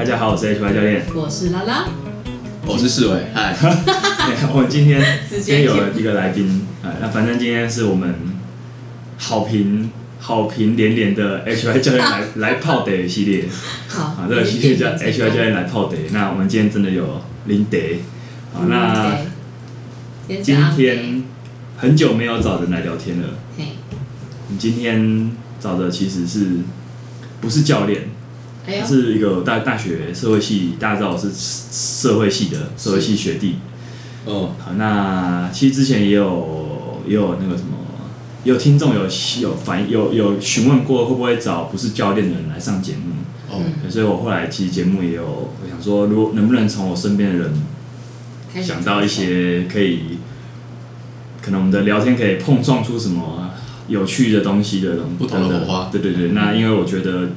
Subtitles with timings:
[0.00, 1.04] 大家好，我是 HY 教练。
[1.14, 1.84] 我是拉拉，
[2.64, 3.54] 我是世伟，嗨，
[4.50, 4.98] 我们今天
[5.28, 8.14] 今天有了一个来宾，哎，那反正今天是我们
[9.18, 13.44] 好评好评连连的 HY 教练来 来泡得系列
[13.88, 15.98] 好啊，这个系列叫 HY 教练来泡得。
[16.12, 18.00] 那我们今天真的有林得
[18.54, 19.18] 好，那
[20.42, 21.24] 今天
[21.76, 23.28] 很久没有找人来聊天了。
[23.58, 23.64] 嘿，
[24.48, 25.30] 你今天
[25.60, 26.60] 找的其实是
[27.42, 28.08] 不是教练？
[28.66, 33.56] 他，是一个大大学社会系，大家知道我是社会系的社会系学弟。
[34.26, 37.70] 哦，好，那其实之前也有也有那个什么，
[38.44, 39.02] 也有听众有
[39.40, 43.12] 有反有有询问过会不会找不是教练的人来上节目，
[43.50, 43.90] 哦，嗯。
[43.90, 50.18] 所以我后来其实节目也有我想说，如果能不能从我身边的人想到一些可以，
[51.40, 53.50] 可能我们的聊天可以碰撞出什么
[53.88, 55.88] 有趣的东西的东不同的火花。
[55.90, 57.30] 对对对，那因为我觉得，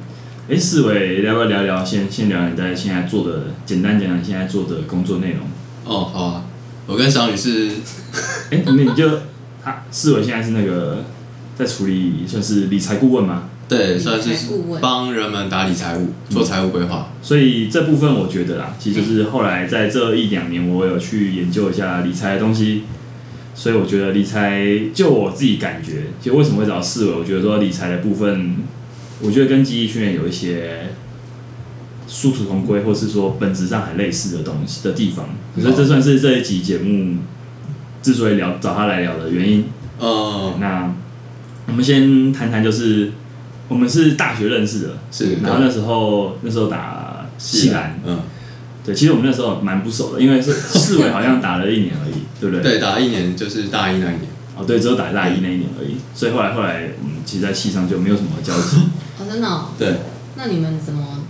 [0.46, 1.82] 哎，四伟要不要聊聊？
[1.82, 5.40] 先先聊你在现在做的，简单讲讲你现在做的工作内容。
[5.86, 6.44] 哦，好啊，
[6.86, 7.70] 我跟小雨是，
[8.52, 9.08] 哎，那你就
[9.62, 11.02] 他四伟现在是那个
[11.56, 17.08] 在处理算是理财顾问吗，对，算是财顾问帮人们打理财务，做财务规划。
[17.22, 22.82] 所以这部分我觉得啦，其实就是后来在这一两年，我有去研究一下理财的东西。
[23.56, 27.12] 所以我觉得理财，就我自己感觉，就为什么会找四伟？
[27.14, 28.56] 我觉得说理财的部分，
[29.24, 30.90] 我觉得跟记忆训练有一些
[32.06, 35.26] 殊途同归，或是说本质上很类似的东西的地方。
[35.58, 37.16] 所以这算是这一集节目
[38.02, 39.64] 之所以聊找他来聊的原因。
[39.98, 40.94] 哦，那
[41.66, 43.12] 我们先谈谈，就是
[43.68, 48.18] 我们是大学认识的，是，然后那时候那时候打西兰，嗯，
[48.84, 52.62] 对，其实我们那时候蛮不熟的，因为是四伟好像打了一年而已，对不对？
[52.62, 54.33] 对，打了一年就是大一那一年。
[54.56, 58.76] 哦，对，只有打大一那一年而已，所以后来后来，嗯，其实，在系上就没有什么交集。
[59.18, 59.96] 哦，真的哦，对，
[60.36, 61.22] 那你们怎么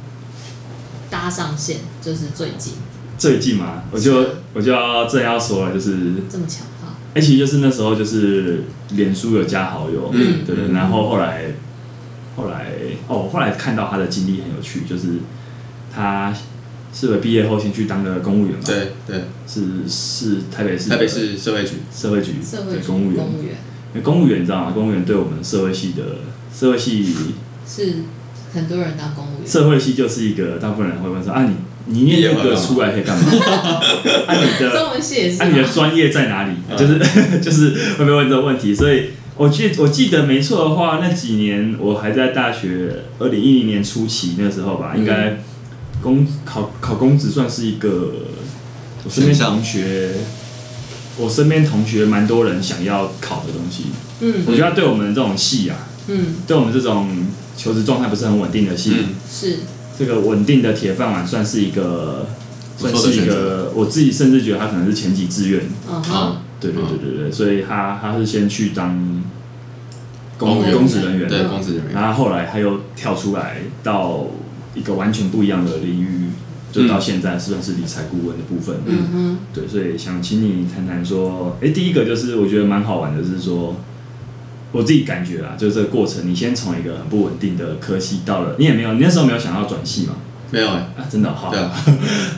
[1.08, 1.78] 搭上线？
[2.02, 2.74] 就是最近
[3.16, 6.94] 最近嘛，我就我就要正要说了，就是，这么巧哈？
[7.14, 11.52] 哎、其实就是那时候就是脸书有加好友，嗯对然后后来
[12.36, 12.72] 后来
[13.08, 15.20] 哦，后来看到他的经历很有趣，就是
[15.94, 16.34] 他
[16.94, 21.72] 是为毕业后先去当了公务员嘛，，对对，是是台北市台北市社会局。
[21.92, 23.56] 社会局社会局对公务员，公务员
[23.92, 24.70] 因为公务员你知道吗？
[24.72, 26.02] 公务员对我们社会系的
[26.56, 27.04] 社会系
[27.66, 27.94] 是
[28.54, 31.56] 很多人当公务员，社会系就是一个大部分人会问说啊你
[31.86, 33.24] 你念这个出来可以干嘛？
[34.26, 35.68] 啊你的 中文系也是啊你的吗？
[35.74, 36.54] 专业在哪里？
[36.70, 36.98] 嗯就是
[37.42, 45.40] 就是会被问这个问题，所以我记我记得没错的话，那几年我还在大学，二零一零年初期那时候吧，应该
[46.04, 48.12] 公考考公职算是一个
[49.04, 50.12] 我身边同学。
[51.16, 53.84] 我身边同学蛮多人想要考的东西，
[54.18, 55.76] 嗯我觉得他对我们这种系啊，
[56.08, 57.08] 嗯，对我们这种
[57.56, 59.58] 求职状态不是很稳定的系，嗯，是
[59.96, 62.26] 这个稳定的铁饭碗算是一个，
[62.76, 65.60] 算是一个，我自己甚至觉得他可能是前几志愿。
[65.88, 69.22] 嗯哼啊，对对对对对，所以他他是先去当
[70.36, 71.94] 公公务员公职人员，对，公职人员。
[71.94, 74.26] 然后后来他又跳出来到
[74.74, 76.30] 一个完全不一样的领域，
[76.72, 78.76] 就到现在算是理财顾问的部分。
[78.86, 79.38] 嗯哼。
[79.52, 83.76] 对，所以想请你谈谈说，哎，第一个就是我觉得蛮好玩的，是说
[84.72, 90.14] 我自己感觉啊，就是这个过程，你先从一个很不稳定的科系到了，你也没有，你那时候没有想要转系嘛？
[90.50, 91.72] 没有哎，啊，真的好，对啊，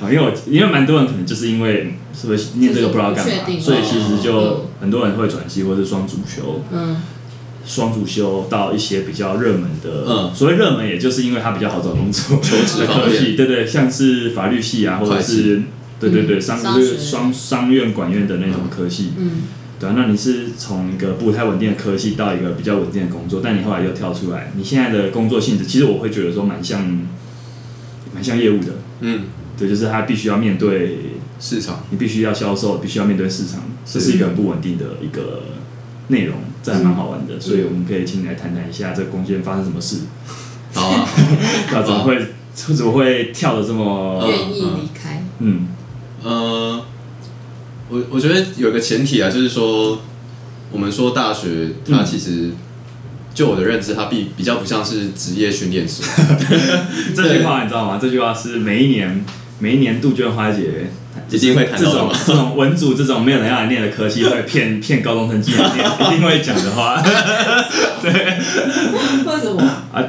[0.03, 4.23] 啊， 因为我因为蛮多人可能就是因为是不是念这个不知道干嘛，所以其实嗯。
[4.23, 7.01] 就很多人会转系或是双主修，嗯
[7.67, 10.35] 双主修到一些比较热门的，嗯。
[10.35, 15.63] 所谓热门也就是因为它比较好找工作， 求职的科系，对对，像是法律系啊，或者是
[15.99, 16.57] 对对对商
[16.97, 19.43] 商商院管院的那种科系，嗯。
[19.79, 27.07] 对啊，那你是从一个不太稳定的科系到一个比较稳定的工作，但你后来又跳出来，你现在的工作性质，其实我会觉得说蛮像
[28.15, 29.25] 蛮像业务的，嗯，
[29.59, 31.01] 对，就是他必须要面对
[31.39, 31.85] 市场。
[31.91, 35.43] 你必须要销售，必须要面对市场，这是是一个很不稳定的一个
[36.09, 40.01] 内容，这还蛮好玩的，所以我们可以请你来谈谈一下这个空间发生什么事，
[40.75, 41.09] 好啊，
[41.73, 42.19] 那怎么会
[42.55, 45.69] 怎么会跳的这么愿意离开，嗯。
[46.23, 46.83] 呃，
[47.89, 50.01] 我我觉得有个前提啊，就是说，
[50.73, 52.51] 我们说大学它其实，
[53.33, 56.05] 就我的认知，它比比较不像是职业训练所。
[57.15, 57.99] 这句话你知道吗？
[58.01, 59.25] 这句话是每一年
[59.59, 60.91] 每一年杜鹃花节
[61.31, 67.01] 一定会谈这种到的吗这种文组这种没有人要来念的科系，会骗 骗高中生进来念，一定会讲的话。
[68.03, 69.63] 对为什么？
[69.93, 70.05] 啊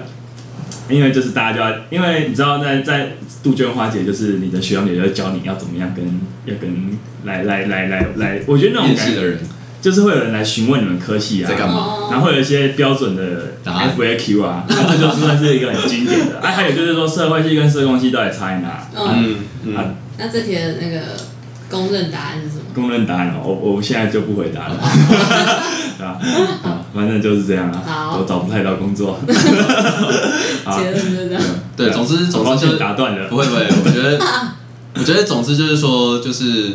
[0.90, 6.06] 因为就是大家就要，因为你知道在在杜鹃花节，就是你的学长姐就会教你要怎么样跟
[6.46, 9.40] 要跟来来来来来，我觉得那种感觉的人，
[9.88, 13.24] 就就是会有人来询问你们科系啊，在干嘛哦然后会有一些标准的
[13.64, 16.40] 答案 FAQ 啊，那这就算是一个很经典的。
[16.42, 18.86] 哎、 还有就是说社会系跟社工系到底差在哪？
[18.96, 21.00] 嗯，嗯那这题的那个
[21.70, 22.64] 公认答案是什么？
[22.76, 24.76] 公认答案哦，我我现在就不回答了，
[25.98, 26.20] 对吧？
[26.64, 29.20] 啊，反正就是这样啊，我都找不太到工作。
[30.66, 31.44] 好 结论就是这样。
[31.76, 33.38] 对，总之总之就是打断了不。
[33.38, 34.20] 会不会，我觉得
[34.96, 36.74] 我觉得总之就是说，就是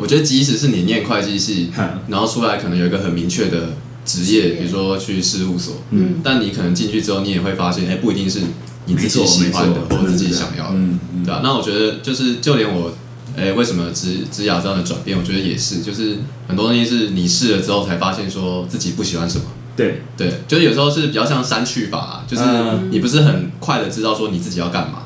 [0.00, 1.70] 我觉得即使是你念会计系，
[2.08, 3.74] 然后出来可能有一个很明确的
[4.06, 6.20] 职业，比如说去事务所，嗯。
[6.24, 8.40] 但你可能进去之后，你也会发现，哎，不一定是
[8.86, 10.78] 你自己喜欢的或者自己想要的，
[11.24, 12.92] 对啊，那我觉得就是就连我，
[13.36, 16.16] 哎，为什么职职涯这样的转变，我觉得也是，就是
[16.48, 19.44] 很多东西是你试了之后才发现说自己不喜欢什么。
[19.76, 22.88] 对，对，就是有时候是比较像删去法啊，就是嗯。
[22.90, 25.04] 你不是很快的知道说你自己要干嘛，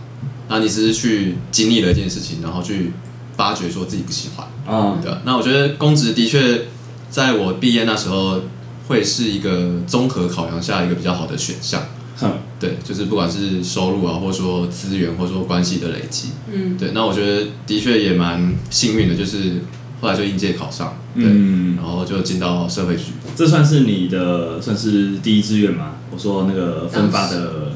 [0.48, 2.92] 然后你只是去经历了一件事情，然后去
[3.36, 4.46] 发掘说自己不喜欢。
[4.68, 6.66] 嗯，对啊，那我觉得公职的确
[7.10, 8.40] 在我毕业那时候
[8.88, 11.82] 会是一个综合考量下一个比较好的选项。
[12.16, 16.28] 哼，对，就是不管是收入啊，或者说资源，或者说关系的累积。
[16.52, 19.62] 嗯，对，那我觉得的确也蛮幸运的，就是
[20.00, 23.02] 后来就应届考上，对，嗯然后就进到社会局。
[23.34, 25.96] 这算是你的算是第一志愿吗？
[26.12, 27.72] 我说那个分发的，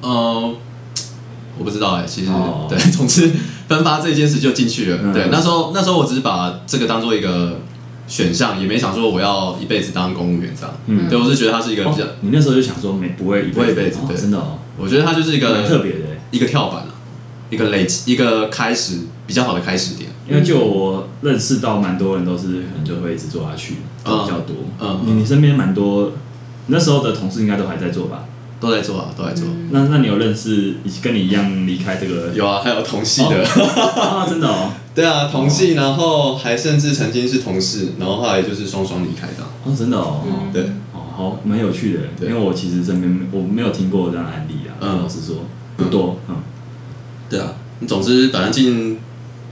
[0.00, 0.54] 呃，
[1.58, 3.30] 我不知道哎、其实、哦对， 总之
[3.74, 4.98] 分发这件事就进去了。
[5.02, 7.60] 嗯对，那时候那时候我只是把这个当做一个
[8.06, 10.74] 选项，也没想说我要一辈子当公务员这样。
[10.86, 15.98] 嗯对，我是觉得它是一个比较，哦，你那时候就想说没不会不会一辈子对哦真的哦，我觉得它就是一个特别的。
[16.32, 16.88] 一个跳板啊，
[17.50, 20.08] 一个累积，一个开始比较好的开始点。
[20.26, 24.56] 因为就我认识到蛮多人都是可能就会一直做下去，做比较多。
[24.80, 26.12] 嗯你你身边蛮多
[26.68, 28.24] 那时候的同事应该都还在做吧？
[28.62, 29.48] 都在做啊，都在做。
[29.70, 32.32] 那那你有认识跟你一样离开这个？
[32.32, 33.42] 有啊，还有同系的，
[34.00, 39.42] 啊，真的哦，对啊，同系，然后还甚至曾经是同事，然后后来就是双双离开的。
[39.64, 40.52] 哦，真的哦，嗯。
[40.52, 40.62] 对，
[40.94, 42.00] 哦，好，蛮有趣的。
[42.20, 42.28] 对。
[42.28, 45.02] 因为我其实身边我没有听过这样的案例啊，嗯。
[45.02, 45.38] 老实说
[45.76, 46.18] 不多。
[46.28, 46.36] 嗯，
[47.28, 47.54] 对啊，
[47.88, 48.98] 总之反正进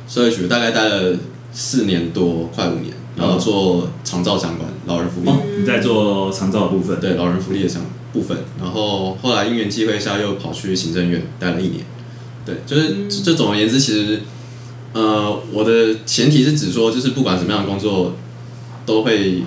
[0.07, 1.17] 社会局大概待了
[1.53, 11.85] 四年多，快五年，然后做长照相关老人福利，哦，你在做长照的部分，对老人福利的相部分，然后后来因缘际会下又跑去行政院待了一年，
[12.45, 14.21] 对，就是这这总而言之，其实
[14.93, 18.15] 呃我的前提是指说，就是不管什么样的工作，
[18.85, 19.43] 都会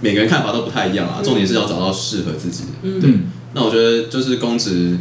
[0.00, 2.70] 每个人看法都不太一样啊，重点是要找到适合自己的。
[2.82, 3.00] 嗯。
[3.02, 3.24] 嗯，
[3.54, 4.98] 那我觉得就是公职，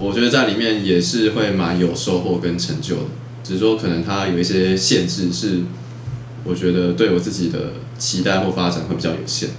[0.00, 3.02] 我觉得在里面也是会蛮有收获跟成就的，
[3.44, 5.60] 只是说可能它有一些限制，是
[6.44, 9.50] 我觉得对我自己的期待或发展会比较有限。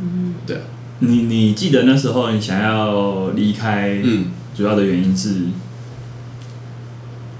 [0.00, 0.62] 嗯，对啊，
[1.00, 5.34] 你你记得那时候你想要离开，嗯主要的原因是，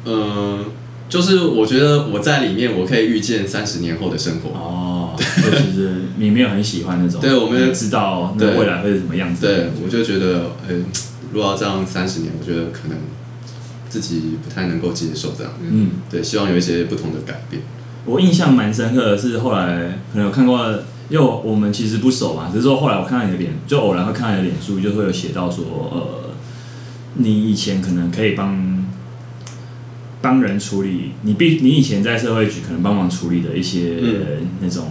[0.05, 0.64] 嗯、
[1.08, 4.50] 就是我觉得我在里面，我可以预见三十年后的生活。
[4.50, 10.76] 哦， 就其实你没有很喜欢那种，对我们你知道那未来会是什么样子的对，我就觉得，呃、
[11.32, 12.96] 如果要这样三十年，我觉得可能
[13.88, 15.52] 自己不太能够接受这样。
[15.61, 15.90] 嗯。
[16.08, 17.62] 对，希望有一些不同的改变。
[18.04, 20.72] 我印象蛮深刻的是，后来可能有看过，
[21.08, 26.31] 因为我们其实不熟嘛，只是说后来我看到你的脸，就偶然会看到你的脸书，就会有写到说，呃，
[27.14, 28.84] 你以前可能可以帮
[30.20, 34.49] 帮人处理，你必你以前在社会局可能帮忙处理的一些、嗯。
[34.60, 34.87] 那种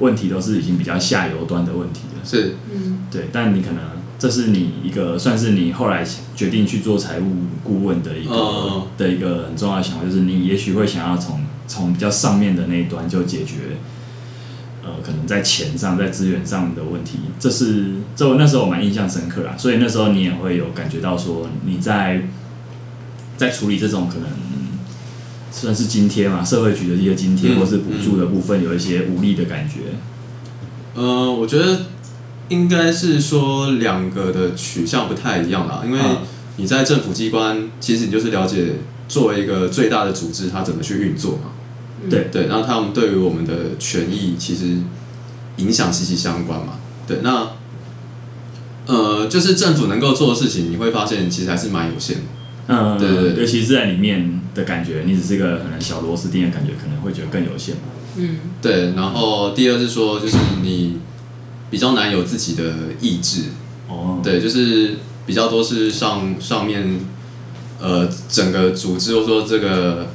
[0.00, 2.20] 问题，都是已经比较下游端的问题了。
[2.24, 3.82] 是，嗯对，但你可能
[4.18, 6.04] 这是你一个算是你后来
[6.34, 7.24] 决定去做财务
[7.62, 8.88] 顾问的一个、哦。
[8.98, 13.78] 的一个很重要的想法，就是你也许会想要从从比较上面的那一端就解决，
[14.82, 17.18] 呃，可能在钱上、在资源上的问题。
[17.38, 17.86] 这是
[18.16, 22.28] 这我那时候我蛮印象深刻啦，所以那时候你也会有感觉到说你在
[23.36, 24.28] 在处理这种可能。
[25.54, 29.80] 算是津贴嘛，社会局的一些津贴嗯或是补助的部分，有一些无力的感觉。
[30.94, 31.78] 呃，我觉得
[32.48, 36.16] 应该是说两个的取向不太一样啦，因为嗯
[36.56, 38.76] 你在政府机关，其实你就是了解
[39.08, 41.50] 作为一个最大的组织，它怎么去运作嘛。
[42.08, 44.78] 对对，然后他们对于我们的权益其实
[45.56, 46.74] 影响息息相关嘛。
[47.06, 47.50] 对，那
[48.86, 52.22] 呃，就是政府能够做的事情，你会发现其实还是蛮有限的。
[52.68, 57.82] 嗯，对对对尤其是在里面的感觉，你只是个可能小螺丝钉的感觉，可能会觉得更有限吧。
[58.16, 60.98] 嗯对，然后第二是说，就是你
[61.70, 63.42] 比较难有自己的意志。
[63.88, 67.00] 哦，对，就是比较多是上上面
[67.80, 70.08] 呃整个组织或者说这个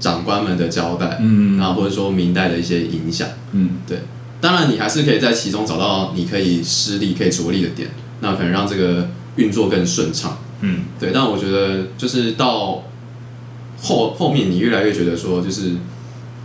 [0.00, 3.28] 长官们的交代，嗯然后或者说明代的一些影响。
[3.52, 4.00] 嗯对，
[4.40, 10.38] 当然你还是可以在其中找到你可以施力、可以着力的点，那可能让这个运作更顺畅。
[10.60, 12.84] 嗯对，但我觉得就是到
[13.82, 15.72] 后后面，你越来越觉得说，就是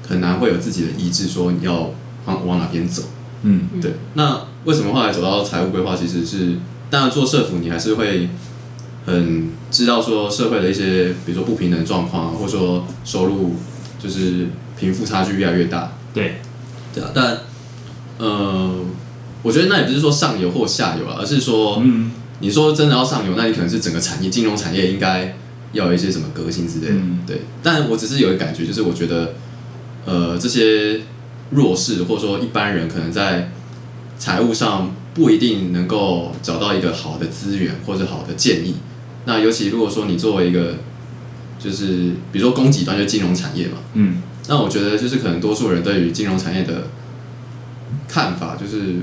[0.08, 1.92] 很难会有自己的意志，说你要
[2.26, 3.04] 往往哪边走。
[3.44, 5.96] 嗯嗯对，那为什么后来走到财务规划？
[5.96, 6.58] 其实是
[6.90, 8.28] 当然做社服，你还是会
[9.10, 13.56] 很知道说社会的一些，比如说不平等状况啊，或者说收入
[13.98, 14.48] 就是
[14.80, 15.94] 贫富差距越来越大。
[16.14, 16.40] 对，
[16.94, 17.38] 对啊，但
[18.18, 18.72] 呃，
[19.42, 22.12] 我觉得那也不是说上游或下游啊，而是说，嗯
[22.42, 25.36] 你说真的要上游，那你可能是整个产业，金融产业应该
[25.74, 26.94] 要有一些什么革新之类的。
[26.94, 29.34] 嗯对，但我只是有一个感觉，就是我觉得，
[30.06, 31.02] 呃，这些
[31.50, 33.52] 弱势或者说一般人可能在
[34.18, 38.76] 财务上不一定能够找到一个好的资源或者好的建议。
[39.30, 40.78] 那尤其如果说你作为一个，
[41.60, 46.88] 就是比如说供给端就金融产业嘛，嗯那我觉得就是可能多数人对于金融产业的
[48.08, 48.96] 看法，就是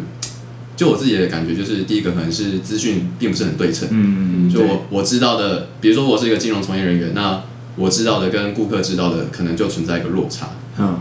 [0.77, 3.87] 就我自己的感觉，就是第一个可能是资讯并不是很对称。
[3.93, 7.45] 嗯，就我我知道的，比如说我是一个金融从业人员，那
[7.77, 10.49] 我知道的跟顾客知道的可能就存在一个落差。
[10.79, 10.99] 嗯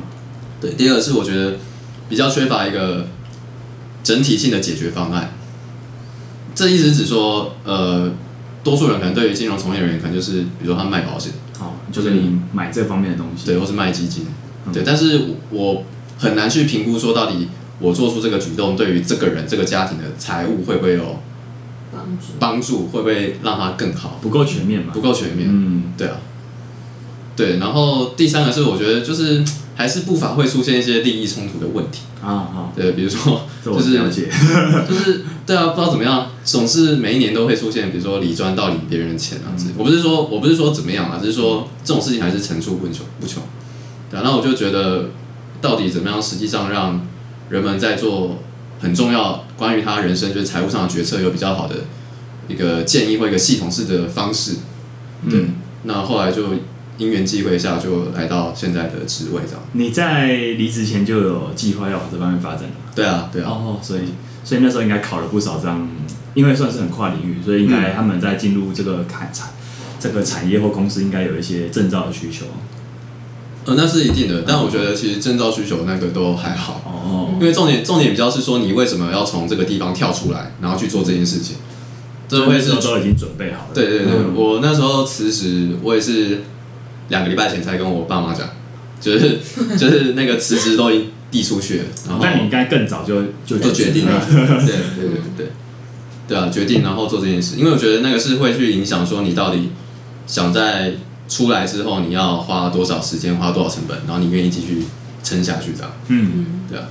[0.62, 1.56] 对，第二个是我觉得
[2.08, 3.08] 比较缺乏一个
[4.04, 5.32] 整体性的解决方案。
[6.54, 8.12] 这意思是指说，呃，
[8.66, 14.26] 多数人可能对于金融从业人员，可能就是比如说他卖保险，好，就是你买这方面的东西，对，或是卖基金，
[14.66, 14.74] 嗯。
[14.74, 15.84] 对，但是我
[16.18, 17.48] 很难去评估说到底
[17.80, 21.20] 我做出这个举动对于这个人这个家庭的财务会不会有
[21.92, 22.26] 帮助。
[22.40, 25.94] 帮助，会不会让他更好，不够全面嘛，不够全面，嗯。
[25.96, 26.18] 对啊，
[27.36, 34.30] 对，然后第三个是我觉得就是还是不乏会出现一些利益冲突的问题，啊啊，对，比如说 就是了解，
[34.88, 39.72] 就是对啊，不知道怎么样，总是每一年都会出现，比如说理专到领别人的钱啊之类。
[39.78, 43.44] 我不是说我不是说怎么样啊，只是说这种事情还是层出不穷不穷。
[44.10, 45.10] 对啊，那我就觉得
[45.62, 47.06] 到底怎么样，实际上让
[47.50, 48.38] 人们在做
[48.80, 51.76] 很重要关于他人生就是财务上的决策有比较好的
[52.48, 54.54] 一个建议或一个系统式的方式。
[55.30, 56.44] 对，嗯，那后来就
[56.98, 59.62] 因缘际会下就来到现在的职位这样。
[59.74, 62.92] 你在离职前就有计划要往这方面发展的吗？
[62.96, 64.02] 对啊，对啊，哦，所以
[64.44, 65.88] 所以那时候应该考了不少张，
[66.34, 69.50] 因为算是很跨领域，所以应该他们在进入这个产产
[70.00, 72.46] 这个产业或公司，应该有一些证照的需求。
[73.66, 76.82] 呃，那是一定的，但我觉得其实证照需求那个都还好。
[76.86, 81.58] 哦，因为重点重点比较是说，你为什么要从这个地方跳出来，然后去做这件事情？
[82.28, 83.70] 这会是都已经准备好了。
[83.74, 86.42] 对对对，嗯我那时候辞职，我也是
[87.10, 88.48] 两个礼拜前才跟我爸妈讲，
[89.00, 89.40] 就是
[89.78, 95.48] 就是那个辞职都已经递出去了，然后但你应该更早就就就决定了，对对对对
[96.28, 99.70] 对，啊，决定然后做这件事，因为我觉得那个是会去影响说你到底
[100.26, 100.94] 想在
[101.28, 104.84] 出来之后你要花多少时间，花多少成本，然后你愿意继续
[105.24, 106.86] 撑下去这样，嗯，嗯，对啊，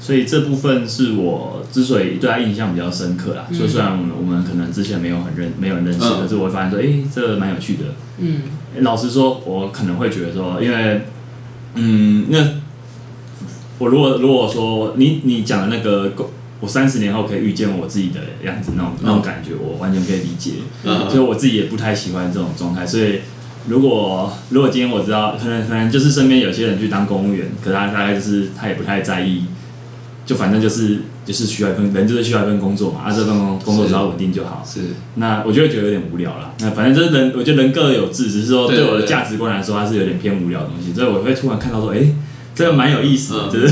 [0.00, 3.46] 所以这部分是我之所以对他印象比较深刻啦。
[3.50, 3.56] 嗯。
[3.56, 6.22] 所以虽然我们我们可能之前没有很认没有人认识，嗯。
[6.22, 7.84] 可是我会发现说，诶，这蛮有趣的。
[8.18, 8.42] 嗯，诶
[8.78, 11.02] 老实说，我可能会觉得说，因为，
[11.74, 12.38] 嗯，那
[13.78, 16.12] 我如果如果说你你讲的那个，
[16.60, 20.52] 我三十年后可以遇见我自己的样子，那种那种感觉，我完全可以理解。
[20.84, 23.20] 嗯所以我自己也不太喜欢这种状态，所以。
[23.68, 29.44] 如果如果今天我知道，可能可能就是身边有些人去当公务员，可他大概就是他也不太在意，
[30.24, 31.00] 就反正就是
[31.30, 34.66] 就是需要一份人就是需要一份工作嘛，啊这份工工作只要稳定就好。
[34.66, 34.80] 是。
[35.14, 36.52] 那我就会觉得有点无聊了。
[36.58, 42.12] 那反正就是人，我觉得人各有志，只是说对对我的价值观来说，它是有点偏无聊的东西，所以我会突然看到说，哎、
[42.54, 43.52] 这个蛮有意思的，嗯。
[43.52, 43.68] 就是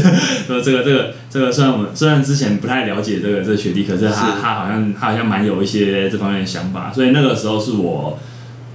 [0.47, 4.33] 说这个这个这个，虽然我们虽然之前不太了解这个这个学弟，可是他是。
[4.41, 8.19] 他好像他好像蛮有一些这方面的想法，所以那个时候是我。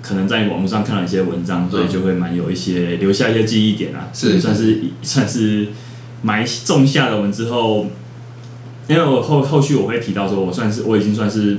[0.05, 4.37] 可能在网络上看了一些文章，所以就会蛮有一些留下一些记忆点啊，是。
[4.37, 5.69] 算是算是
[6.21, 7.87] 埋种下了我们之后，
[8.87, 11.57] 因为我后后续我会提到说，我算是我已经算是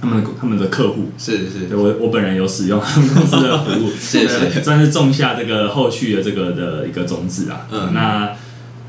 [0.00, 1.66] 他们的他们的客户，是是。
[1.68, 7.66] 对我我本人有使用他们公司的服务， 是是算是种下这个后续的这个的一个种子啊。
[7.70, 7.90] 嗯。
[7.92, 8.30] 那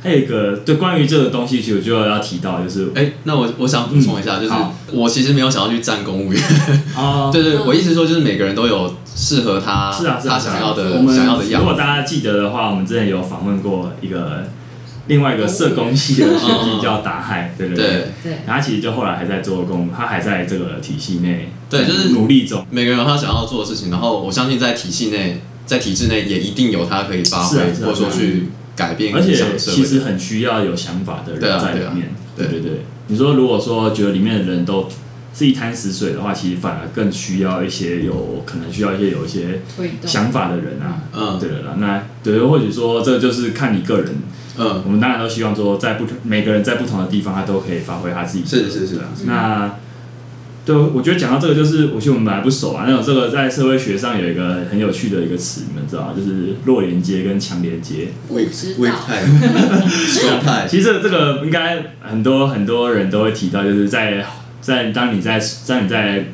[0.01, 4.53] 还有一个对关于这个东西，其实我就要提到，就是哎、那我我想补充一下，就是
[4.93, 6.41] 我其实没有想要去站公务员，
[6.95, 14.45] 啊，对对，嗯我意思说就是每个人都有适合他是啊是啊他想要的我们想要的样子，如果大家记得的话，我们之前有访问过一个
[15.09, 17.75] 另外一个社工系的学弟叫达海，对对
[18.23, 18.37] 对。
[18.45, 22.63] 他其实就后来还在做工，他还在这个体系内，对就是努力中。
[22.69, 32.13] 每个人有他想要做的事情，然后我相信在体系内，在体制内也一定有他可以发挥，或者说去改变而且其实很需要有想法的人在里面。
[32.37, 34.87] 对对对对，你说如果说觉得里面的人都
[35.33, 39.61] 是一滩死水的话，其实反而更需要一些有可能需要一些有一些，
[40.05, 41.01] 想法的人啊。
[41.11, 44.15] 嗯对了啦，那对，或许说这就是看你个人。
[44.59, 48.49] 嗯我们当然都希望说，在不同每个人在不同的地方，他都可以发挥他自己的。
[48.49, 49.75] 是是是那
[50.65, 56.13] 对，我觉得讲到这个，就是我觉得我们本来不熟啊，那种这个在社会学上有一个很有趣的一个词，你们知道吗？
[56.15, 58.09] 就是弱连接跟强连接。
[60.69, 64.23] 其实这个这个应该很多很多人都会提到，就是在
[64.61, 66.25] 在当你在当你在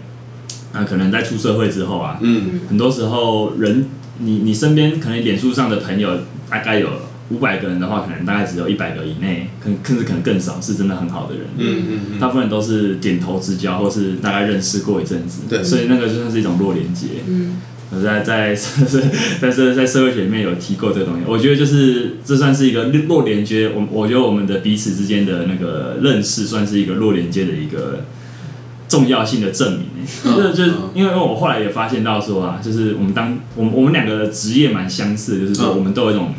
[0.74, 3.86] 啊、可能在出社会之后啊，嗯很多时候人
[4.18, 6.10] 你你身边可能脸书上的朋友
[6.50, 6.90] 大概有
[7.30, 11.46] 五百个人的话，可能大概只有一百个以内，可能甚至可能更少，是真的很好的人。
[11.58, 17.08] 嗯嗯嗯，大部分人都是点头之交，或是大概认识过一阵子，对所以那个就算是一种弱连接。
[17.28, 23.72] 嗯我在 在在在在社会学里面有提过这个东西，我觉得就是这算是一个弱连接。
[23.76, 28.04] 我我觉得我们的彼此之间的那个认识，算是一个弱连接的一个
[28.90, 29.82] 重要性的证明。
[30.26, 36.34] 嗯就是就嗯因为我后来也发现到说啊，就是我们当我们我们两个的职业蛮相似的，就是说嗯我们都有一种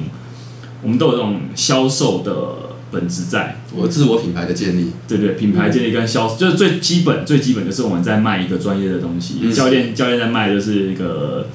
[0.83, 3.57] 我们都有这种销售的本质在。
[3.75, 9.41] 我自我品牌的建立，对对，品牌建立跟销就是最基本最基本就是我们在卖一个专业的东西。
[9.43, 11.49] 嗯教练教练在卖就是一个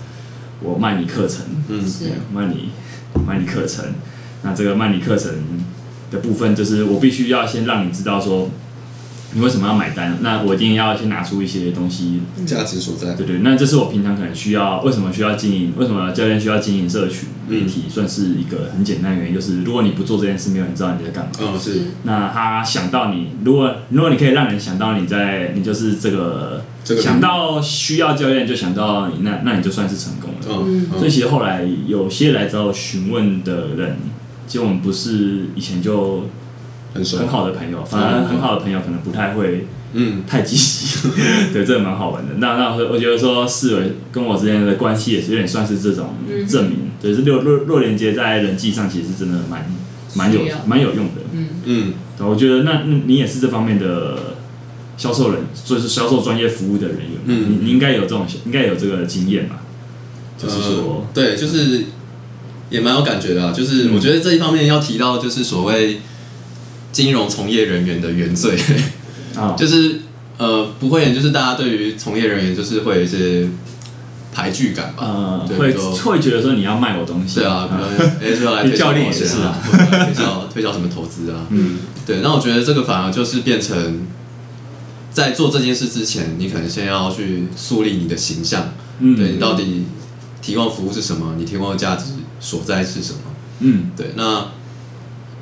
[0.61, 2.69] 我卖你课程，嗯是对卖你
[3.25, 3.85] 卖你课程。
[4.43, 5.31] 那这个卖你课程
[6.11, 8.49] 的部分，就是我必须要先让你知道说
[9.33, 10.17] 你为什么要买单。
[10.21, 15.73] 那我一定要先拿出一些东西价值所在，对对，那这是我平常可能需要，为什么需要经营？
[15.77, 17.83] 为什么教练需要经营社群媒体？
[17.89, 21.31] 算是一个很简单的原因，就是如果你不做这件事，没有人知道你在干嘛。
[21.39, 30.65] 嗯是那他想到你，如果如果你可以让人想到你在，你就是这个这个想到需要教练就想到你，那那你就算是成功了。
[30.65, 33.97] 嗯所以其实后来有些来找我询问的人，
[34.47, 36.25] 其实我们不是以前就
[36.93, 40.23] 很很，好的朋友，反而很好的朋友可能不太会嗯。
[40.27, 41.09] 太积极，
[41.53, 42.35] 对，这个蛮好玩的。
[42.37, 46.47] 那那我觉得说世伟跟我之间的关系也是有点算是这种嗯。
[46.47, 49.65] 证明，对，是弱弱弱连接在人际上其实是真的蛮
[50.15, 51.21] 蛮有蛮有用的。
[51.33, 51.47] 嗯。
[51.65, 51.93] 嗯。
[52.17, 54.35] 对我觉得那那你也是这方面的
[54.97, 57.45] 销售人，就是销售专业服务的人员，嗯。
[57.49, 59.61] 你你应该有这种应该有这个经验吧？
[60.37, 61.85] 就是说呃，对，就是
[62.69, 63.53] 也蛮有感觉的啊。
[63.53, 63.95] 就是嗯。
[63.95, 65.99] 我觉得这一方面要提到，就是所谓
[66.91, 68.57] 金融从业人员的原罪，
[69.35, 70.01] 啊， 就是
[70.37, 73.47] 呃不会，就是大家对于从业人员就是会有一些
[74.33, 75.03] 排拒感吧。
[75.03, 79.57] 呃，会对会觉得说你要卖我东西，对啊， 可能说哎，就要来推销教练保险也是啊。
[80.05, 81.79] 推销推销什么投资啊， 嗯。
[82.05, 84.07] 对，那我觉得这个反而就是变成，
[85.11, 89.85] 在做这件事之前，你可能先要去树立你的形象，嗯，对你到底
[90.41, 92.05] 提供服务是什么，你提供的价值
[92.39, 93.19] 所在是什么？
[93.59, 93.91] 嗯。
[93.95, 94.47] 对，那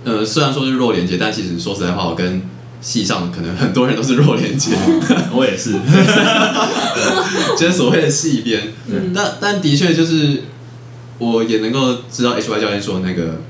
[0.04, 2.42] 呃，虽然说是弱连接，但其实说实在话，我跟
[2.82, 4.72] 系上可能很多人都是弱连接，
[5.34, 5.74] 我也是，
[7.58, 8.72] 就是所谓的系边。
[8.88, 9.12] 嗯。
[9.14, 10.44] 但但的确就是，
[11.18, 13.42] 我也能够知道 H Y 教练说那个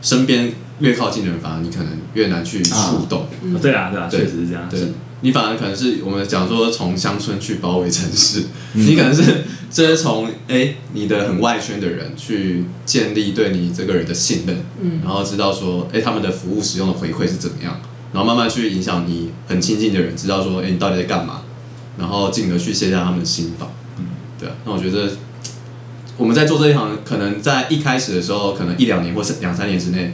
[0.00, 3.26] 身边越靠近的人，反而你可能越难去触动。
[3.42, 3.58] 嗯。
[3.60, 4.78] 对啊对啊，确实是这样，对。
[4.78, 4.92] 是
[5.22, 17.80] 你反而可能是我们讲说从乡村去包围城市，嗯你可能是这是从哎你的很外圈的人去建立对你这个人的信任，嗯然后知道说哎他们的服务使用的回馈是怎么样，
[18.12, 21.42] 然后慢慢去影响你很亲近的人，知道说哎你到底在干嘛，
[21.96, 23.70] 然后进而去卸下他们的心防。
[23.98, 24.04] 嗯
[24.38, 25.08] 对啊，那我觉得
[26.16, 30.12] 我们在做这一行，可能在一开始的时候，可能一两年或是两三年之内，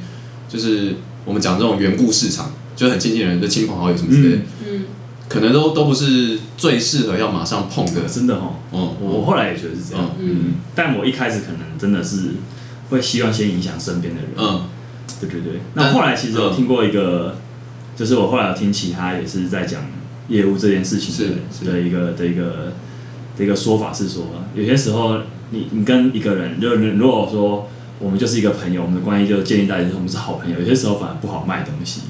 [0.49, 4.43] 就是我们讲这种缘故市场，就很亲近的人，就亲朋好友什么之类的。
[5.29, 8.03] 可能都都不是最适合要马上碰的。
[8.07, 12.35] 真的哦，嗯，我我后来也觉得是这样，嗯嗯，但我一开始可能真的是
[12.91, 14.63] 会希望先影响身边的人，嗯。
[15.21, 15.61] 对对对。
[15.75, 17.39] 那后来其实我听过一个，
[17.97, 19.83] 就是我后来有听其他也是在讲
[20.29, 21.27] 业务这件事情
[21.65, 22.73] 的的一个的一个
[23.37, 24.23] 的一个说法是说，
[24.55, 25.19] 有些时候
[25.51, 32.03] 你你跟一个人，就如果说我们就是一个朋友，我们的关系就建立在我们是好朋友，有些时候反而不好卖东西，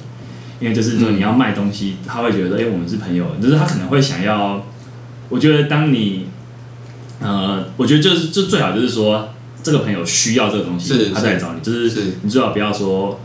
[0.60, 4.64] 因为就是说嗯你要卖东西，他会觉得哎、我们是朋友，就是他可能会想要，
[5.28, 6.26] 我觉得当你
[7.20, 9.30] 呃，我觉得就是就最好就是说
[9.62, 12.00] 这个朋友需要这个东西，他再来找你，就是是。
[12.22, 13.20] 你最好不要说。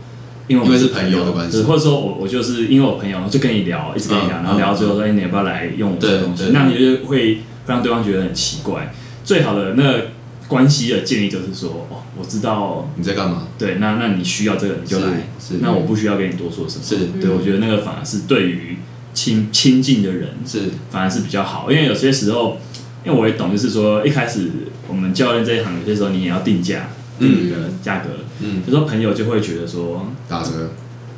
[0.46, 1.62] 因为我们是朋友的关系。
[1.62, 6.50] 或者说我我就是因为我朋友就跟你聊，一直跟你聊，嗯然后聊到最后说，哎、你要不要来用我这个东西？
[6.52, 8.92] 那你就会让对方觉得很奇怪。
[9.24, 10.06] 最好的那个
[10.46, 13.48] 关系的建立就是说，哦，我知道，你在干嘛？
[13.58, 15.60] 对，那那你需要这个你就来，是是。
[15.60, 16.84] 那我不需要跟你多说什么。
[16.84, 17.20] 是。
[17.20, 18.76] 对，我觉得那个反而是对于
[19.14, 20.70] 亲亲近的人是。
[20.90, 22.58] 反而是比较好，因为有些时候，
[23.04, 24.50] 因为我也懂，就是说一开始
[24.86, 28.62] 我们教练这一行，有些时候你也要定价，定你的价格，嗯。
[28.66, 30.72] 有时候朋友就会觉得说，打折，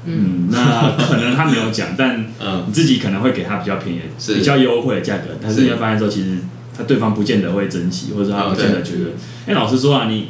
[0.05, 2.65] 嗯，那可能他没有讲，但 嗯。
[2.69, 4.01] 你自己可能会给他比较便宜、
[4.35, 5.65] 比较优惠的价格，但是是。
[5.65, 6.39] 你会发现说，其实
[6.77, 9.11] 他对方不见得会珍惜，或者说他嗯不见得觉得，
[9.47, 10.29] 因为老实说啊，你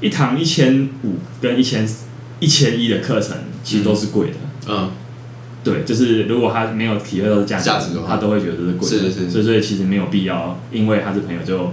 [0.00, 1.88] 一堂一千五跟一千
[2.40, 4.36] 一千一的课程其实都是贵的，
[4.68, 4.90] 嗯。
[5.64, 8.08] 对，就是如果他没有体会到价价值的话。
[8.08, 8.86] 他都会觉得这是贵的。
[8.86, 11.72] 是是所以所以其实没有必要，因为他是朋友就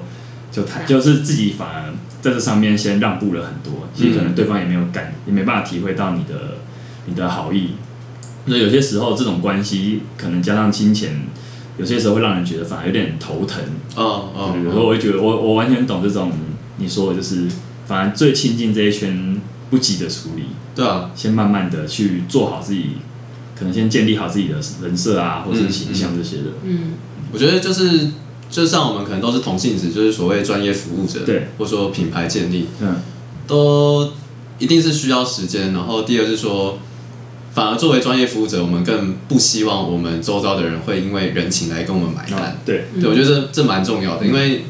[0.51, 3.87] 就谈，就是自己反而在这上面先让步了很多。
[3.95, 6.57] 其实可能对方也没有感，也没办法体会到你的
[7.05, 7.75] 你的好意。
[8.45, 11.21] 所以有些时候这种关系可能加上金钱，
[11.77, 13.63] 有些时候会让人觉得反而有点头疼。
[13.95, 16.31] 哦哦，有时候我会觉得我我完全懂这种
[16.77, 17.45] 你说的，就是
[17.85, 20.43] 反而最亲近这一圈不急着处理，
[20.75, 22.97] 对啊，先慢慢的去做好自己，
[23.57, 26.43] 可能先建立好自己的人设啊，或是形象这些的。
[26.63, 26.93] 嗯，
[27.31, 28.11] 我觉得就是
[28.49, 32.97] 就像我们可能都是同性质，就是所谓专业服务者，对，或者说品牌建立，嗯，
[33.47, 34.11] 都
[34.59, 35.73] 一定是需要时间。
[35.73, 36.77] 然后第二是说，
[37.55, 42.39] 反而作为专业服务者，我们更不希望我们周遭的人会因为人情来跟我们买单。
[42.41, 44.65] 啊对，我觉得这这蛮重要的，因为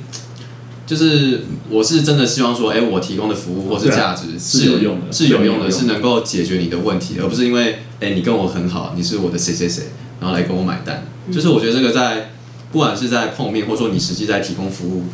[0.85, 9.85] 就是我是真的希望说，哎、我提供的服务或是价值是有用的是有用的，对有用是能够解决你的问题，而不是因为哎、你跟我很好，你是我的谁谁谁，
[10.19, 11.03] 然后来跟我买单。
[11.31, 12.29] 就是我觉得这个在
[12.71, 15.05] 不管是在碰面，或者说你实际在提供服务，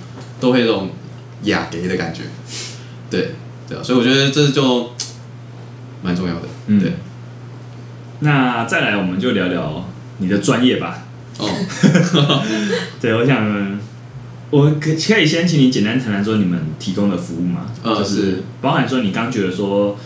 [0.41, 0.89] 都会有种
[1.43, 2.23] 雅给的感觉。
[3.09, 3.35] 对
[3.69, 4.89] 对啊，所以我觉得这就
[6.03, 6.41] 蛮重要的。
[6.67, 6.91] 嗯对，
[8.21, 11.03] 那再来我们就聊聊你的专业吧。
[11.37, 11.47] 哦，
[12.99, 13.79] 对，我想
[14.49, 17.65] 我可可以先请你简单谈谈说你们提供的服务吗？
[17.83, 19.97] 嗯就是是包含说你刚觉得说。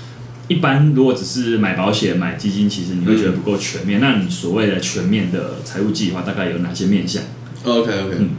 [0.47, 3.99] 一般如果只是买保险、买基金，其实你会觉得不够全面。
[3.99, 7.23] 那你所谓的全面的财务计划大概有哪些面向
[7.63, 8.29] ？OK OK，、嗯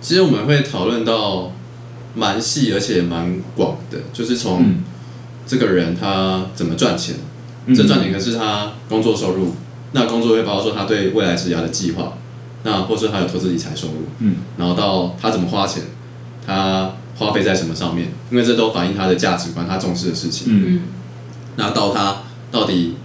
[0.00, 1.50] 其实我们会讨论到
[2.14, 4.84] 蛮细而且蛮广的，就是从嗯
[5.44, 7.18] 这个人他怎么赚钱，嗯
[7.68, 9.54] 这赚钱可是他工作收入，
[9.92, 12.14] 那工作会包括说他对未来职涯的计划，
[12.62, 15.82] 那或是他有投资理财收入，嗯然后到他怎么花钱，
[16.46, 20.46] 他花费在什么上面，因为这都反映他的价值观，他重视的事情。
[20.48, 20.80] 嗯嗯
[21.56, 22.96] 那到他到底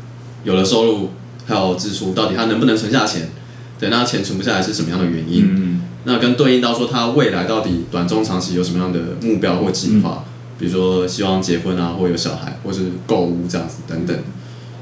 [0.44, 1.10] 有了收入，
[1.46, 3.30] 还有支出，到底他能不能存下钱？
[3.78, 5.44] 对，那钱存不下来是什么样的原因？
[5.54, 10.24] 嗯那跟对应到说他未来到底短中长期有什么样的目标或计划，
[10.60, 14.16] 比如说希望结婚啊，或有小孩，或是购物这样子等等。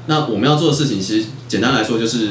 [0.06, 2.30] 那我们要做的事情，其实简单来说就是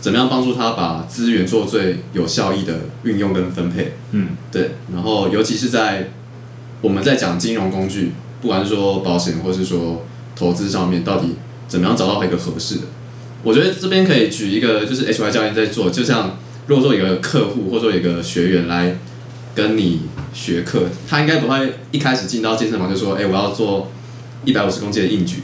[0.00, 3.94] 怎么样帮助他把资源做最有效益的运用跟分配。
[4.12, 6.10] 嗯对，然后尤其是在
[6.80, 10.04] 我们在讲金融工具，不管是说保险或是说
[10.36, 11.36] 投资上面，到底
[11.68, 12.82] 怎么样找到一个合适的？
[13.42, 18.96] 我觉得这边可以举一个，就是 HY 教练在做，就像如果说有一个客户或者说有一个学员来
[19.54, 23.90] 跟你学课，他应该不会一开始进到健身房就说，哎、我要做
[24.44, 25.42] 一百五十公斤的硬举，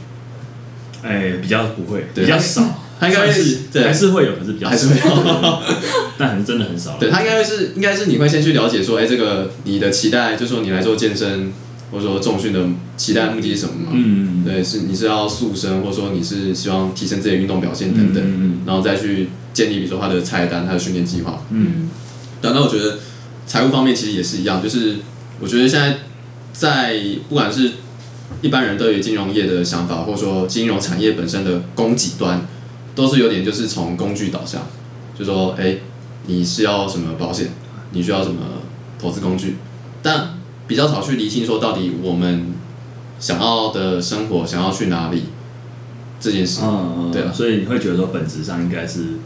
[1.03, 2.25] 哎、比较不会，对。
[2.25, 2.63] 比较少，
[2.99, 3.83] 他应该是对。
[3.83, 5.75] 还是会有，可是比较还是少，会。
[6.17, 6.97] 但很真的很少。
[6.99, 11.51] 对他应该会是，应该是你会先去了解说，哎、这个你的期待，就说你来做健身
[11.91, 12.63] 或者说重训的
[12.95, 13.89] 期待目的是什么嘛？
[13.93, 18.61] 嗯，对，是你是要塑身，或者说你是希望提升自己的运动表现等等，嗯。
[18.65, 21.43] 然后再去建立，比如说他的菜单、他的训练计划。
[21.49, 21.89] 嗯。
[22.41, 22.99] 对，那我觉得
[23.47, 24.97] 财务方面其实也是一样，就是
[25.39, 25.97] 我觉得现在
[26.53, 27.71] 在不管是
[28.41, 32.45] 一般人对于金融业的想法，或者说金融产业本身的供给端，
[32.95, 34.63] 都是有点就是从工具导向，
[35.17, 35.77] 就说哎，
[36.25, 37.49] 你是要什么保险，
[37.91, 38.41] 你需要什么
[38.99, 39.57] 投资工具，
[40.01, 42.53] 但比较少去厘清说到底我们
[43.19, 45.25] 想要的生活想要去哪里
[46.19, 46.61] 这件事。
[46.63, 47.31] 嗯嗯，对啊。
[47.31, 49.17] 所以你会觉得说本质上应该是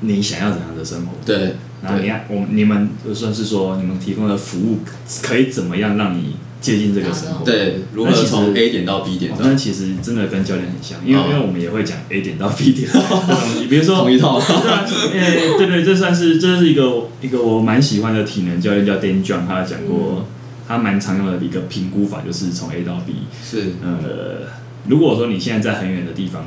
[0.00, 1.54] 你想要怎样的生活，对。
[1.82, 4.78] 然后你看我们你们就算是说你们提供的服务
[5.20, 7.44] 可以怎么样让你接近这个生活？
[7.44, 9.52] 对，如何从 A 点到 B 点哦，这样？
[9.52, 11.26] 那其实真的跟教练很像，因为、哦。
[11.28, 12.90] 因为我们也会讲 A 点到 B 点。
[12.90, 14.40] 的东西，比如说同一套。
[14.40, 20.26] 对对对，这算是这是一个一个我蛮喜欢的体能教练叫 Dan John，他讲过，
[20.68, 23.14] 他蛮常用的一个评估法，就是从 A 到 B。
[23.44, 23.72] 是。
[23.82, 24.46] 呃，
[24.88, 26.44] 如果说你现在在很远的地方，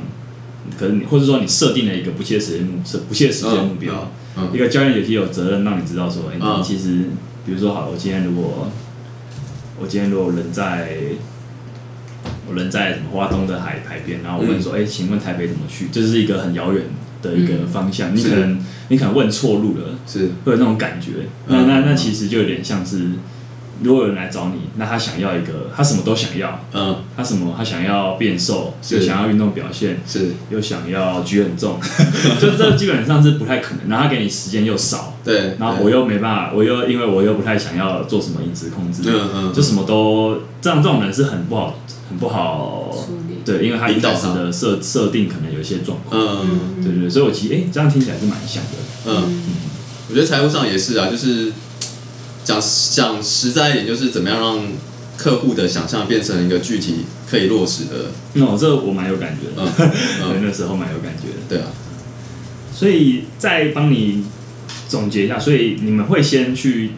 [0.78, 4.50] 可能你或者说你设定了一个不切实际目是不切实际的目标，嗯嗯。
[4.54, 7.10] 一个教练也是有责任让你知道说，哎、其实
[7.44, 8.70] 比如说好了，我今天如果
[9.80, 10.96] 我今天如果人在
[12.48, 15.88] 我人在什么花东的海海边，然后我问说，哎、请问台北怎么去？
[15.92, 16.84] 这是一个很遥远
[17.20, 20.30] 的一个方向，你可能你可能问错路了，是。
[20.44, 21.12] 会有那种感觉。
[21.48, 23.10] 那嗯那那其实就有点像是，
[23.82, 31.78] 如果有人来找你，那他想要一个，他什么都想要，嗯他什么他想要变瘦，是又想要运动表现，是，又想要举很重，
[32.40, 33.88] 就这基本上是不太可能。
[33.88, 42.90] 然后他给你时间又少，对，然后我又没办法，我又因为我又不太想要做什么饮食控制，嗯嗯就什么都这样，这种人是很不好，很不好。
[42.92, 43.36] 处理。
[43.44, 46.20] 对，因为他一引导他开始的设设定可能有一些状况。
[46.20, 48.70] 嗯对对对，所以我其实哎、这样听起来是蛮像的。
[49.06, 49.42] 嗯，
[50.08, 51.52] 我觉得财务上也是啊，就是
[52.46, 54.60] 讲讲实在一点，就是怎么样让
[55.16, 59.86] 客户的想象变成一个具体可以落实的，那、这我蛮有感觉的，嗯对，
[60.22, 61.34] 嗯，那时候蛮有感觉的。
[61.48, 61.66] 对啊，
[62.72, 64.24] 所以再帮你
[64.88, 66.92] 总结一下，所以你们会先去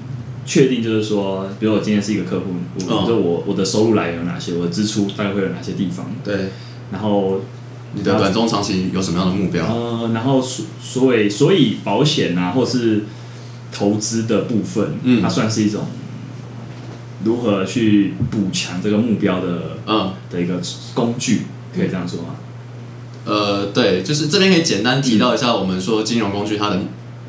[0.44, 2.46] 确定，就是说，比如我今天是一个客户，
[2.86, 6.50] 我哦就我我的收入来源有哪些，我的支出大概会有哪些地方，对，
[6.92, 7.40] 然后
[7.94, 9.64] 你的短中长期有什么样的目标？
[9.64, 13.04] 呃，然后所所以所以保险啊，或是
[13.72, 15.22] 投资的部分，嗯。
[15.22, 15.86] 它算是一种
[17.24, 20.60] 如何去补强这个目标的嗯，的一个
[20.94, 21.42] 工具，
[21.74, 22.36] 可以这样说吗？
[23.24, 26.80] 呃，对，就是这边可以简单提到一下，我们说金融工具它的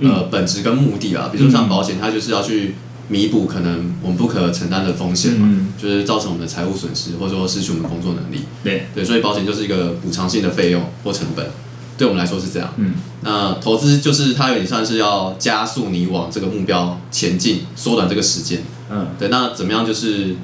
[0.01, 2.75] 呃本质跟目的啊，比如说像保险，它就是要去
[3.09, 5.67] 弥补可能我们不可承担的风险嘛，嗯。
[5.77, 8.43] 就是造成我们的财务损失，或者说失去我们工作能力。
[8.63, 11.45] 对，对，所以保险就是一个补偿性的费用或成本，
[11.99, 12.73] 对我们来说是这样。
[12.77, 18.63] 嗯那投资就是它有点算是要加速你往这个目标前进，缩短这个时间。
[18.89, 20.37] 嗯对，那怎么样就是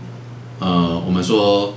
[0.59, 1.73] 呃，我们说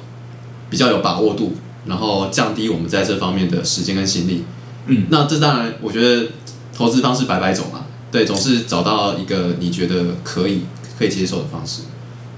[0.69, 1.53] 比较有把握度，
[1.87, 4.45] 然后降低我们在这方面的时间跟心力。
[4.87, 6.33] 嗯，那这当然，我觉得
[6.77, 10.63] 投资方式百百种嘛，对，总是找到一个你觉得可以
[10.99, 11.83] 可以接受的方式。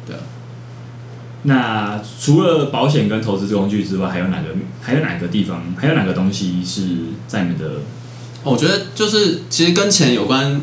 [0.06, 0.20] 对啊，
[1.44, 4.48] 那除了保险跟投资工具之外，还有哪个
[4.82, 6.82] 还有哪个地方，还有哪个东西是
[7.26, 7.80] 在你们的
[8.42, 10.60] 我觉得就是其实跟钱有关，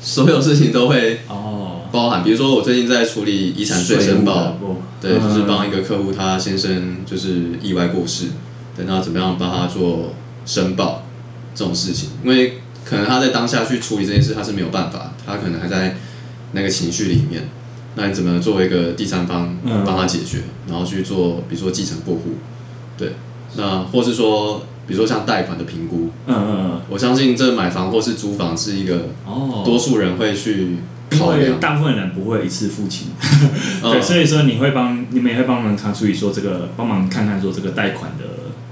[0.00, 2.22] 所有事情都会哦包含。
[2.22, 8.26] 比如说，我最近在处理遗产税申报，哦对，就是帮一个客户，他先生就是意外过世，
[8.76, 11.06] 等到怎么样帮他做申报
[11.54, 12.10] 这种事情？
[12.22, 15.96] 因为可能他在当下去处理这件事，他是没有办法，他可能还在
[16.52, 17.48] 那个情绪里面。
[17.96, 19.84] 那你怎么作为一个第三方嗯。
[19.84, 22.36] 帮他解决，然后去做，比如说继承过户，
[22.96, 23.14] 对，
[23.56, 26.80] 那或是说，比如说像贷款的评估，嗯嗯嗯。
[26.88, 30.76] 我相信这买房或是租房是一个哦，多数人会去
[31.12, 33.08] 因为考虑，大部分人不会一次付清，
[33.82, 33.92] 嗯。
[33.92, 38.24] 对，所以说你会帮你们也会帮忙他处理说这个帮忙看看说这个贷款的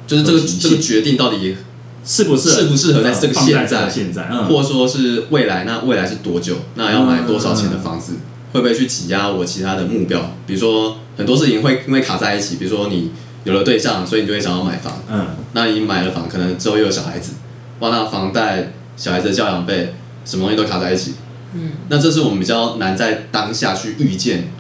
[0.06, 1.56] 就是这个这个决定到底
[2.04, 6.56] 适不适合适不适合在这个现在现在，嗯，或者说是未来，那未来是多久？
[6.76, 8.14] 那要买多少钱的房子？
[8.58, 10.20] 会不会去挤压我其他的目标？
[10.46, 13.12] 比如说很多事情会因为卡在一起，比如说你
[13.44, 15.00] 有了对象，所以你就会想要买房。
[15.10, 17.32] 嗯那你买了房，可能之后又有小孩子，
[17.78, 19.94] 哇，那房贷、小孩子的教养费，
[20.24, 21.14] 什么东西都卡在一起。
[21.54, 24.50] 嗯，那这是我们比较难在当下去预见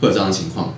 [0.00, 0.74] 会有这样的情况。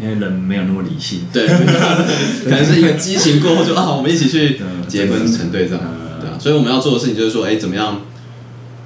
[0.00, 1.46] 因为人没有那么理性，对，
[2.44, 8.00] 可能是一个激情过后就啊，我们一起去嗯结婚成对这样，嗯对啊，所以我们要做的事情就是说，哎，怎么样，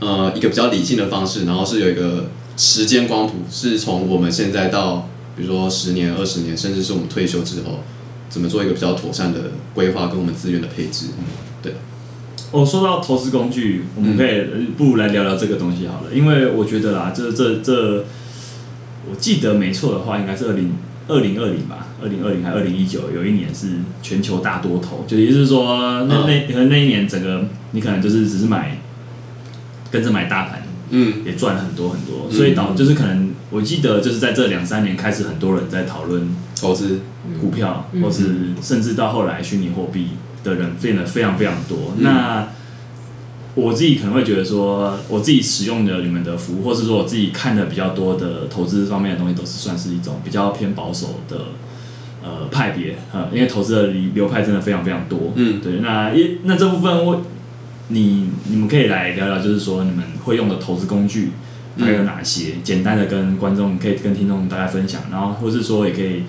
[0.01, 7.81] 呃，一个比较理性的方式，然后是有一个时间光谱，是从我们现在到比如说十年、二十年，甚至是我们退休之后，
[8.29, 11.07] 怎么做一个比较妥善的规划跟我们资源的配置。
[11.63, 11.75] 对。
[12.53, 18.05] 哦，说到投资工具，我们可以呃不如来聊聊这个东西好了，因为我觉得啦，这这这，
[19.11, 20.73] 我记得没错的话，应该是二零
[21.09, 23.71] 二零二零吧，二零二零还二零一九，有一年是
[24.03, 28.81] 全球大多头，就也就是说，那那可能那一年整个你可能就是只是买
[29.91, 30.63] 跟着买大盘，
[30.97, 32.33] 嗯，也赚了很多很多，嗯。
[32.33, 36.29] 所以导就是可能我记得就是在这两三年开始，很多人在讨论
[36.61, 37.01] 投资，
[37.41, 38.01] 股票，嗯。
[38.01, 40.11] 或是甚至到后来虚拟货币
[40.45, 41.95] 的人变得非常非常多。
[41.97, 42.05] 嗯。
[42.05, 42.49] 那
[43.57, 51.37] 我自己可能会觉得说，我自己使用的你们的服务，或是说我自己看的比较多的投资方面的东西，都是算是一种比较偏保守的
[52.23, 55.33] 呃派别呃，因为投资的流流派真的非常非常多。
[55.37, 55.61] 嗯。
[55.61, 57.23] 对，那一那这部分我
[57.89, 61.31] 你你们可以来聊聊，就是说你们会用的投资工具
[61.79, 62.55] 还有哪些？
[62.63, 66.23] 简单的跟观众可以跟听众大家分享，然后或是说也可以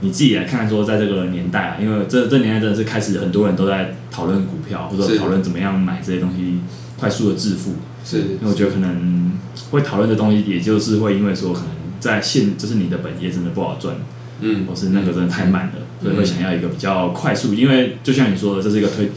[0.00, 6.60] 你自己来看看说，在这个年代啊，因为这这年代真的是开始很多人都在讨论股票，或者讨论怎么样买这些东西，
[6.98, 7.74] 快速的致富。
[8.04, 9.32] 是因为我觉得可能
[9.70, 13.96] 会讨论的东西，也就是会因为说可能在现就是你的本业真的不好赚，
[14.40, 17.52] 嗯或是那个真的太慢了，所以会想要一个比较快速。
[17.52, 19.10] 因为就像你说的，这是一个推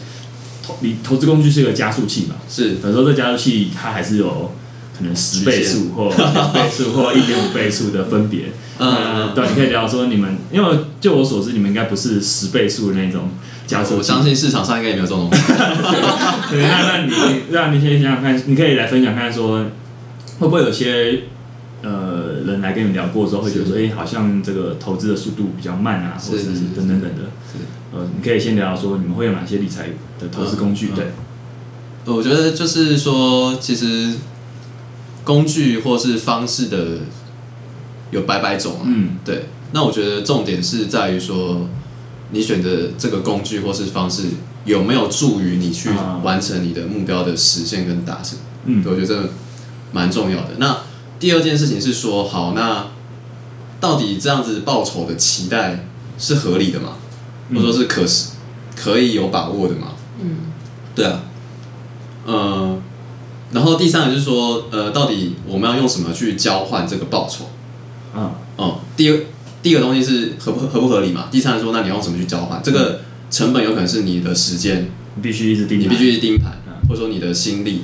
[0.69, 4.51] 投你投资工具是一个加速器嘛，是有时候这加速器它还是有
[4.97, 8.51] 可能十倍数或两倍数或一点五倍数的分别。
[8.81, 13.29] 嗯呃，对，你可以聊说你们，因为就我所知，你们应该不是十倍数的那种
[13.67, 13.97] 加速器。
[13.97, 15.45] 我相信市场上应该也没有这种东西。
[16.49, 17.13] 对，那那你
[17.51, 19.65] 让你先想想看，你可以来分享看说，
[20.39, 21.23] 会不会有些
[21.81, 27.29] 呃人来跟你聊过之后，会觉得说，哎、好像这个投资的速度比较慢啊，或是是等等等的。
[27.91, 30.89] 呃，你可以先聊聊说，你们会有哪些理财的投资工具？
[30.89, 30.95] 嗯嗯
[32.05, 34.13] 对，我觉得就是说，其实
[35.23, 36.99] 工具或是方式的
[38.11, 38.81] 有百百种啊。
[38.85, 41.67] 嗯对，那我觉得重点是在于说，
[42.31, 44.25] 你选择这个工具或是方式
[44.65, 48.37] 有没有助于你去啊完成你的目标的实现跟达成。
[48.65, 49.29] 嗯，我觉得这个
[49.91, 50.49] 蛮重要的。
[50.57, 50.77] 那
[51.19, 52.87] 第二件事情是说，好，那
[53.79, 55.85] 到底这样子报酬的期待
[56.17, 56.95] 是合理的吗？
[57.49, 58.29] 或者说是可是
[58.75, 59.93] 可以有把握的吗？
[60.21, 60.37] 嗯
[60.95, 61.23] 对啊，
[62.25, 62.77] 呃，
[63.51, 67.45] 然后第三个就是说，呃，到底我们要用什么去交换这个报酬？
[68.15, 69.19] 嗯，哦，第二
[69.61, 71.27] 第一个东西是合不合不合理嘛？
[71.31, 72.61] 第三个说，那你要用什么去交换？
[72.63, 73.01] 这个
[73.31, 77.83] 成本有可能是你的时间，你必须一直盯盘，你必须盯盘嗯，或者说你的心力，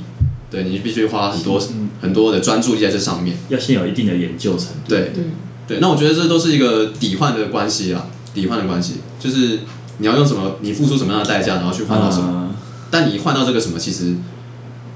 [0.55, 3.37] 对你必须花很多嗯很多的专注力在这上面。
[3.49, 4.89] 要先有一定的研究程度。
[4.89, 5.31] 对嗯，
[5.67, 9.59] 对，那我觉得这都是一个抵换的关系啊，抵换的关系就是
[9.97, 12.29] 你要用什么，你付出什么样的代价，然后去换到什么。
[12.31, 12.55] 嗯
[12.91, 14.13] 但你换到这个什么，其实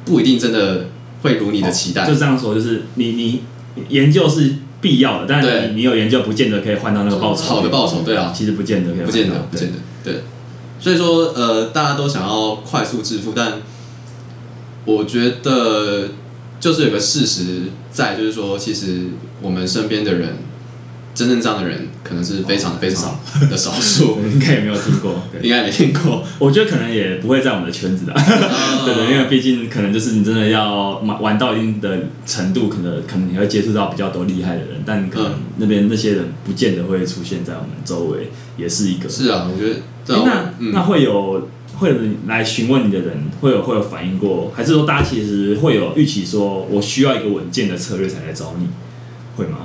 [0.06, 0.86] 不一定真的
[1.22, 2.08] 会如你的期待。
[2.08, 3.42] 就这样说，就是你你
[3.90, 7.44] 研究是必要的，但对你你有研究不见得可以换到那个报酬。
[7.44, 10.24] 好的报酬，对啊，其实不见得可以换到，不见得，不见得，对。
[10.80, 13.54] 所以说，呃，大家都想要快速致富，但
[14.86, 16.10] 我觉得
[16.60, 19.08] 就是有个事实在，就是说，其实
[19.42, 20.38] 我们身边的人，
[21.14, 25.24] 真正这样的人，可能是非常非常的少数，对 应该也没有听过。
[25.32, 26.24] 对应该没听过。
[26.40, 28.14] 我觉得可能也不会在我们的圈子的，
[28.86, 39.10] 对对，因为毕竟可能就是你真的要玩玩到一定的程度，可能可能你会接触到比较多厉害的人，但可能嗯那边那些人不见得会出现在我们周围，也是一个。
[39.10, 41.48] 是啊，我觉得，那、那会有
[41.80, 48.68] 会有人来询问你的人，会有会有反应过，还是说大家其实会有预期说，我需要一个稳健的策略才来找你，
[49.36, 49.60] 会吗？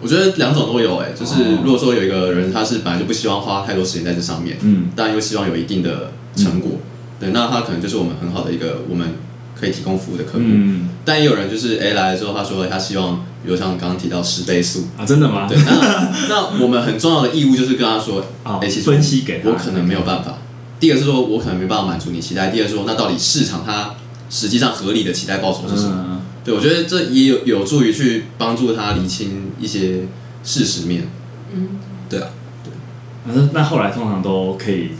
[0.00, 6.72] 我觉得两种都有、哎，就是哦如果说有一个人他是本来就不希望花太多时间在这上面，嗯，但又希望有一定的成果，
[7.20, 9.14] 对，那他可能就是我们很好的一个我们
[9.58, 10.40] 可以提供服务的客户。
[10.40, 15.46] 嗯但也有人就是哎、来了之后，他说他希望，比如像刚刚提到十倍速，啊，真的吗？
[15.46, 20.38] 对，那那我们很重要的义务就是跟他说， 哦哎、其实分析给他我可能没有办法。
[20.80, 23.94] 第一个是说我可能没办法满足你期待，第二是说那到底市场它
[24.28, 26.04] 实际上合理的期待报酬是什么？
[26.08, 30.02] 嗯，对我觉得这也有有助于去帮助他理清一些
[30.42, 31.08] 事实面。
[31.54, 31.68] 嗯，
[32.08, 32.28] 对啊，
[33.26, 34.90] 反正那后来通常都可以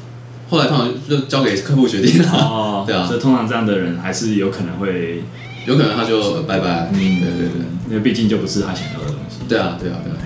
[0.48, 5.22] 后来通常就交给客户决定了， 哦，对啊所以通常这样的人还是有可能会，
[5.66, 6.90] 有可能他就拜拜。
[6.92, 9.38] 嗯，对对对，因为毕竟就不是他想要的东西。
[9.48, 10.16] 对啊对啊对啊。